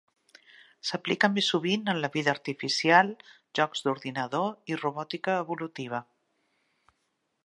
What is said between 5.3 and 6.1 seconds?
evolutiva.